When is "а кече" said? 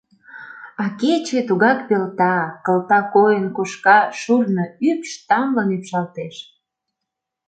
0.83-1.39